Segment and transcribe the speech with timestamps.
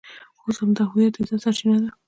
[0.43, 1.89] اوس همدا هویت د عزت سرچینه ده.